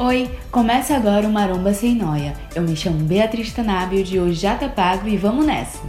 [0.00, 2.32] Oi, começa agora o Maromba Sem Noia.
[2.54, 5.80] Eu me chamo Beatriz Tanábio, de hoje já tá pago e vamos nessa!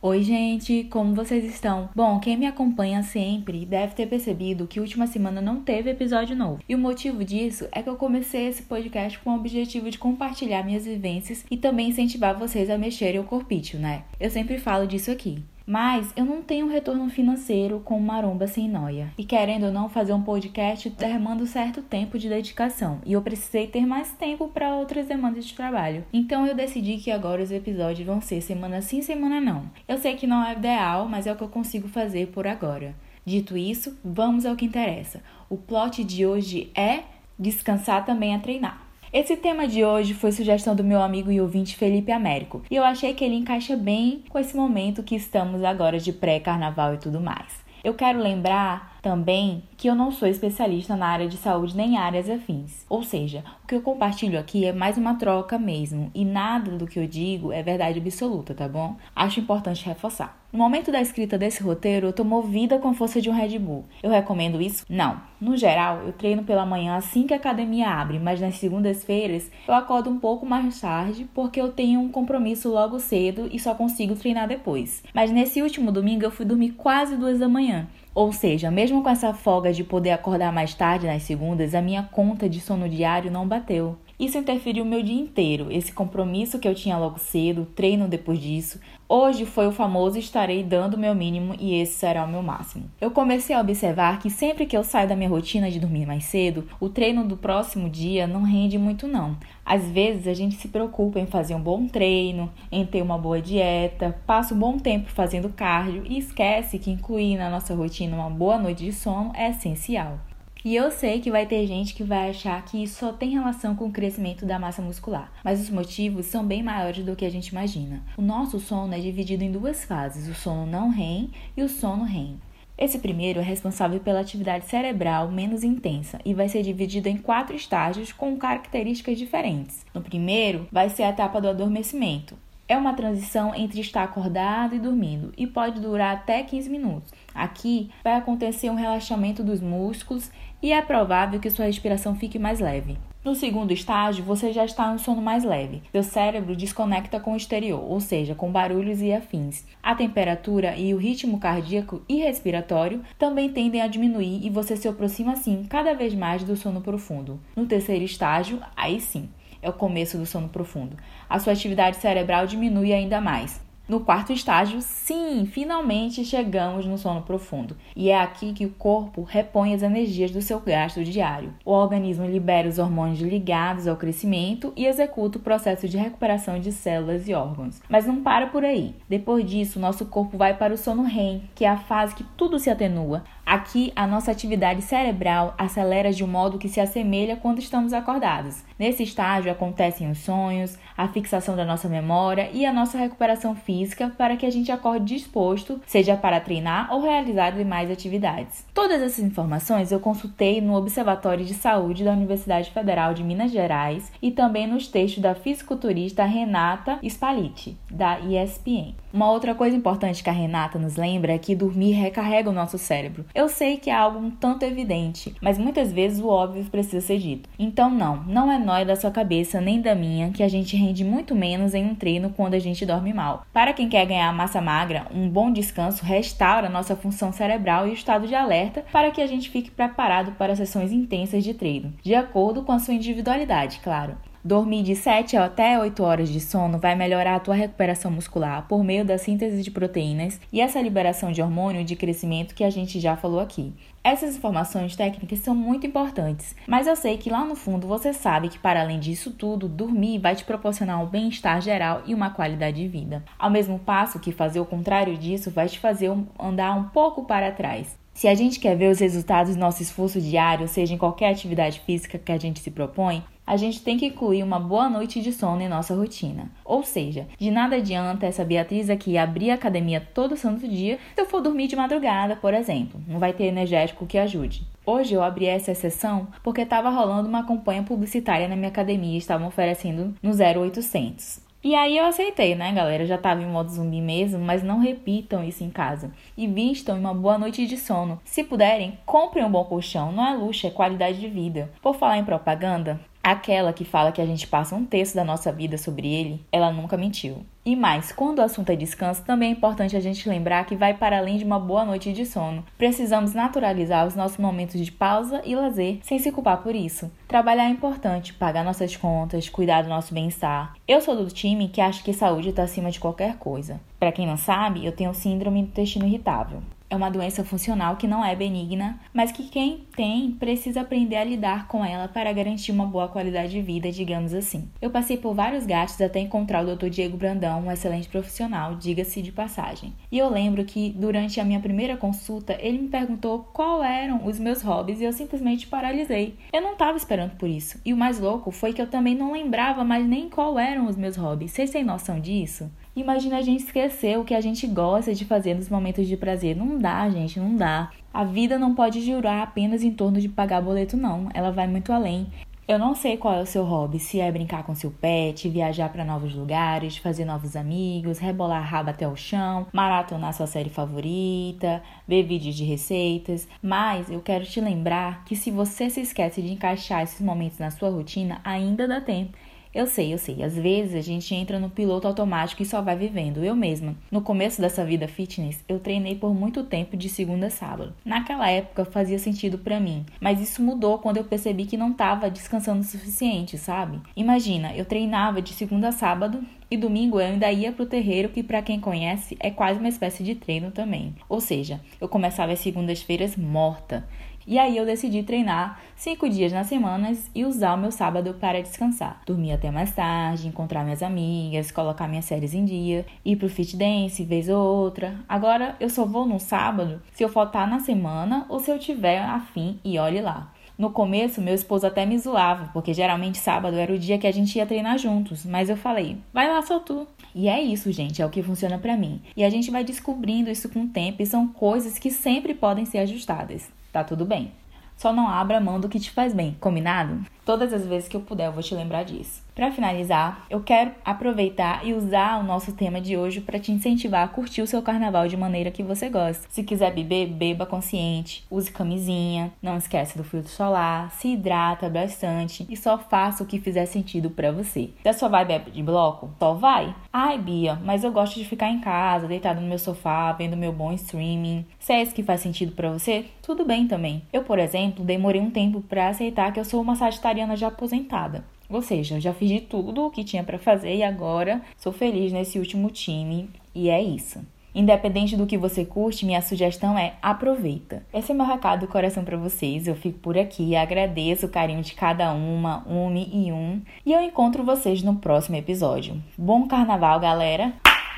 [0.00, 1.90] Oi, gente, como vocês estão?
[1.92, 6.62] Bom, quem me acompanha sempre deve ter percebido que última semana não teve episódio novo.
[6.68, 10.62] E o motivo disso é que eu comecei esse podcast com o objetivo de compartilhar
[10.62, 14.04] minhas vivências e também incentivar vocês a mexerem o corpício, né?
[14.20, 15.42] Eu sempre falo disso aqui.
[15.66, 19.12] Mas eu não tenho retorno financeiro com maromba sem noia.
[19.16, 23.00] E querendo ou não fazer um podcast demanda um certo tempo de dedicação.
[23.04, 26.04] E eu precisei ter mais tempo para outras demandas de trabalho.
[26.12, 29.70] Então eu decidi que agora os episódios vão ser semana sim, semana não.
[29.86, 32.94] Eu sei que não é ideal, mas é o que eu consigo fazer por agora.
[33.24, 35.22] Dito isso, vamos ao que interessa.
[35.48, 37.04] O plot de hoje é
[37.38, 38.89] descansar também a treinar.
[39.12, 42.84] Esse tema de hoje foi sugestão do meu amigo e ouvinte Felipe Américo, e eu
[42.84, 47.20] achei que ele encaixa bem com esse momento que estamos agora de pré-carnaval e tudo
[47.20, 47.60] mais.
[47.82, 52.28] Eu quero lembrar também que eu não sou especialista na área de saúde nem áreas
[52.28, 52.84] afins.
[52.88, 56.86] Ou seja, o que eu compartilho aqui é mais uma troca mesmo, e nada do
[56.86, 58.96] que eu digo é verdade absoluta, tá bom?
[59.14, 60.40] Acho importante reforçar.
[60.52, 63.56] No momento da escrita desse roteiro, eu tô movida com a força de um Red
[63.60, 63.84] Bull.
[64.02, 64.84] Eu recomendo isso?
[64.88, 65.20] Não.
[65.40, 69.72] No geral, eu treino pela manhã assim que a academia abre, mas nas segundas-feiras eu
[69.72, 74.16] acordo um pouco mais tarde porque eu tenho um compromisso logo cedo e só consigo
[74.16, 75.04] treinar depois.
[75.14, 77.86] Mas nesse último domingo eu fui dormir quase duas da manhã.
[78.14, 82.02] Ou seja, mesmo com essa folga de poder acordar mais tarde nas segundas, a minha
[82.02, 83.96] conta de sono diário não bateu.
[84.20, 88.38] Isso interferiu o meu dia inteiro, esse compromisso que eu tinha logo cedo, treino depois
[88.38, 88.78] disso.
[89.08, 92.84] Hoje foi o famoso estarei dando o meu mínimo e esse será o meu máximo.
[93.00, 96.24] Eu comecei a observar que sempre que eu saio da minha rotina de dormir mais
[96.24, 99.38] cedo, o treino do próximo dia não rende muito não.
[99.64, 103.40] Às vezes a gente se preocupa em fazer um bom treino, em ter uma boa
[103.40, 108.28] dieta, passa um bom tempo fazendo cardio e esquece que incluir na nossa rotina uma
[108.28, 110.18] boa noite de sono é essencial.
[110.62, 113.74] E eu sei que vai ter gente que vai achar que isso só tem relação
[113.74, 117.30] com o crescimento da massa muscular, mas os motivos são bem maiores do que a
[117.30, 118.02] gente imagina.
[118.14, 122.04] O nosso sono é dividido em duas fases, o sono não REM e o sono
[122.04, 122.38] REM.
[122.76, 127.56] Esse primeiro é responsável pela atividade cerebral menos intensa e vai ser dividido em quatro
[127.56, 129.86] estágios com características diferentes.
[129.94, 132.36] No primeiro, vai ser a etapa do adormecimento,
[132.70, 137.12] é uma transição entre estar acordado e dormindo e pode durar até 15 minutos.
[137.34, 140.30] Aqui vai acontecer um relaxamento dos músculos
[140.62, 142.98] e é provável que sua respiração fique mais leve.
[143.22, 145.82] No segundo estágio, você já está em um sono mais leve.
[145.92, 149.66] Seu cérebro desconecta com o exterior, ou seja, com barulhos e afins.
[149.82, 154.88] A temperatura e o ritmo cardíaco e respiratório também tendem a diminuir e você se
[154.88, 157.38] aproxima assim cada vez mais do sono profundo.
[157.54, 159.28] No terceiro estágio, aí sim,
[159.60, 160.96] é o começo do sono profundo.
[161.28, 163.60] A sua atividade cerebral diminui ainda mais.
[163.90, 167.76] No quarto estágio, sim, finalmente chegamos no sono profundo.
[167.96, 171.52] E é aqui que o corpo repõe as energias do seu gasto diário.
[171.64, 176.70] O organismo libera os hormônios ligados ao crescimento e executa o processo de recuperação de
[176.70, 177.82] células e órgãos.
[177.88, 178.94] Mas não para por aí.
[179.08, 182.60] Depois disso, nosso corpo vai para o sono REM, que é a fase que tudo
[182.60, 183.24] se atenua.
[183.50, 188.62] Aqui, a nossa atividade cerebral acelera de um modo que se assemelha quando estamos acordados.
[188.78, 194.12] Nesse estágio acontecem os sonhos, a fixação da nossa memória e a nossa recuperação física
[194.16, 198.64] para que a gente acorde disposto, seja para treinar ou realizar demais atividades.
[198.72, 204.12] Todas essas informações eu consultei no Observatório de Saúde da Universidade Federal de Minas Gerais
[204.22, 208.94] e também nos textos da fisiculturista Renata Spaliti, da ESPN.
[209.12, 212.78] Uma outra coisa importante que a Renata nos lembra é que dormir recarrega o nosso
[212.78, 213.24] cérebro.
[213.40, 217.16] Eu sei que é algo um tanto evidente, mas muitas vezes o óbvio precisa ser
[217.16, 217.48] dito.
[217.58, 221.02] Então, não, não é nóia da sua cabeça nem da minha que a gente rende
[221.02, 223.46] muito menos em um treino quando a gente dorme mal.
[223.50, 227.94] Para quem quer ganhar massa magra, um bom descanso restaura nossa função cerebral e o
[227.94, 232.14] estado de alerta para que a gente fique preparado para sessões intensas de treino, de
[232.14, 234.18] acordo com a sua individualidade, claro.
[234.42, 238.82] Dormir de 7 até 8 horas de sono vai melhorar a tua recuperação muscular por
[238.82, 242.98] meio da síntese de proteínas e essa liberação de hormônio de crescimento que a gente
[242.98, 243.70] já falou aqui.
[244.02, 248.48] Essas informações técnicas são muito importantes, mas eu sei que lá no fundo você sabe
[248.48, 252.78] que para além disso tudo, dormir vai te proporcionar um bem-estar geral e uma qualidade
[252.78, 253.22] de vida.
[253.38, 257.52] Ao mesmo passo que fazer o contrário disso vai te fazer andar um pouco para
[257.52, 258.00] trás.
[258.14, 261.80] Se a gente quer ver os resultados do nosso esforço diário, seja em qualquer atividade
[261.80, 265.32] física que a gente se propõe, a gente tem que incluir uma boa noite de
[265.32, 266.48] sono em nossa rotina.
[266.64, 271.20] Ou seja, de nada adianta essa Beatriz aqui abrir a academia todo santo dia se
[271.20, 273.00] eu for dormir de madrugada, por exemplo.
[273.08, 274.62] Não vai ter energético que ajude.
[274.86, 279.18] Hoje eu abri essa exceção porque estava rolando uma campanha publicitária na minha academia e
[279.18, 281.40] estavam oferecendo no 0800.
[281.62, 283.04] E aí eu aceitei, né, galera?
[283.04, 286.10] Já tava em modo zumbi mesmo, mas não repitam isso em casa.
[286.34, 288.18] E vistam uma boa noite de sono.
[288.24, 290.10] Se puderem, comprem um bom colchão.
[290.10, 291.68] Não é luxo, é qualidade de vida.
[291.82, 295.52] Por falar em propaganda, Aquela que fala que a gente passa um terço da nossa
[295.52, 297.44] vida sobre ele, ela nunca mentiu.
[297.64, 300.94] E mais, quando o assunto é descanso, também é importante a gente lembrar que vai
[300.94, 302.64] para além de uma boa noite de sono.
[302.78, 307.10] Precisamos naturalizar os nossos momentos de pausa e lazer, sem se culpar por isso.
[307.28, 310.74] Trabalhar é importante, pagar nossas contas, cuidar do nosso bem-estar.
[310.88, 313.78] Eu sou do time que acha que saúde está acima de qualquer coisa.
[313.98, 316.62] Para quem não sabe, eu tenho síndrome do intestino irritável.
[316.90, 321.22] É uma doença funcional que não é benigna, mas que quem tem precisa aprender a
[321.22, 324.68] lidar com ela para garantir uma boa qualidade de vida, digamos assim.
[324.82, 326.88] Eu passei por vários gastos até encontrar o Dr.
[326.88, 329.92] Diego Brandão, um excelente profissional, diga-se de passagem.
[330.10, 334.40] E eu lembro que durante a minha primeira consulta, ele me perguntou qual eram os
[334.40, 336.36] meus hobbies e eu simplesmente paralisei.
[336.52, 337.80] Eu não estava esperando por isso.
[337.84, 340.96] E o mais louco foi que eu também não lembrava mais nem qual eram os
[340.96, 341.52] meus hobbies.
[341.52, 342.68] Vocês têm noção disso?
[342.94, 346.56] Imagina a gente esquecer o que a gente gosta de fazer nos momentos de prazer.
[346.56, 347.90] Não dá, gente, não dá.
[348.12, 351.28] A vida não pode jurar apenas em torno de pagar boleto, não.
[351.32, 352.26] Ela vai muito além.
[352.70, 355.88] Eu não sei qual é o seu hobby, se é brincar com seu pet, viajar
[355.88, 360.70] para novos lugares, fazer novos amigos, rebolar a raba até o chão, maratonar sua série
[360.70, 366.40] favorita, ver vídeos de receitas, mas eu quero te lembrar que se você se esquece
[366.40, 369.36] de encaixar esses momentos na sua rotina, ainda dá tempo.
[369.72, 370.42] Eu sei, eu sei.
[370.42, 373.44] Às vezes a gente entra no piloto automático e só vai vivendo.
[373.44, 373.94] Eu mesma.
[374.10, 377.94] No começo dessa vida fitness, eu treinei por muito tempo de segunda a sábado.
[378.04, 382.28] Naquela época fazia sentido para mim, mas isso mudou quando eu percebi que não estava
[382.28, 384.00] descansando o suficiente, sabe?
[384.16, 388.44] Imagina, eu treinava de segunda a sábado e domingo eu ainda ia pro terreiro, que
[388.44, 391.16] para quem conhece é quase uma espécie de treino também.
[391.28, 394.06] Ou seja, eu começava as segundas-feiras morta.
[394.50, 398.60] E aí eu decidi treinar cinco dias na semana e usar o meu sábado para
[398.60, 399.22] descansar.
[399.24, 403.76] Dormir até mais tarde, encontrar minhas amigas, colocar minhas séries em dia, ir pro fit
[403.76, 405.14] dance vez ou outra.
[405.28, 409.20] Agora eu só vou no sábado se eu faltar na semana ou se eu tiver
[409.20, 410.52] afim e olhe lá.
[410.76, 414.32] No começo, meu esposo até me zoava, porque geralmente sábado era o dia que a
[414.32, 417.06] gente ia treinar juntos, mas eu falei: "Vai lá só tu".
[417.32, 419.22] E é isso, gente, é o que funciona para mim.
[419.36, 422.84] E a gente vai descobrindo isso com o tempo e são coisas que sempre podem
[422.84, 424.52] ser ajustadas tá tudo bem.
[424.96, 427.24] Só não abra mão do que te faz bem, combinado?
[427.50, 429.42] Todas as vezes que eu puder, eu vou te lembrar disso.
[429.56, 434.24] Para finalizar, eu quero aproveitar e usar o nosso tema de hoje para te incentivar
[434.24, 436.46] a curtir o seu carnaval de maneira que você gosta.
[436.48, 442.64] Se quiser beber, beba consciente, use camisinha, não esquece do filtro solar, se hidrata bastante
[442.70, 444.90] e só faça o que fizer sentido para você.
[445.02, 446.94] Se a sua vibe é de bloco, só vai.
[447.12, 450.72] Ai, Bia, mas eu gosto de ficar em casa, deitado no meu sofá, vendo meu
[450.72, 451.66] bom streaming.
[451.80, 454.22] Se é isso que faz sentido para você, tudo bem também.
[454.32, 458.44] Eu, por exemplo, demorei um tempo para aceitar que eu sou uma sagitariana já aposentada.
[458.68, 462.32] Ou seja, já fiz de tudo o que tinha para fazer e agora sou feliz
[462.32, 464.40] nesse último time e é isso.
[464.72, 468.04] Independente do que você curte, minha sugestão é aproveita.
[468.14, 469.88] Esse é meu recado do coração para vocês.
[469.88, 474.20] Eu fico por aqui, agradeço o carinho de cada uma, uma e um, e eu
[474.20, 476.22] encontro vocês no próximo episódio.
[476.38, 477.72] Bom carnaval, galera!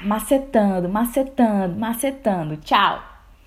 [0.04, 2.56] Macetando, macetando, macetando.
[2.58, 3.11] Tchau!